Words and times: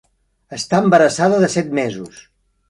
Està 0.57 0.79
embarassada 0.83 1.43
de 1.45 1.51
set 1.57 1.71
mesos. 1.81 2.25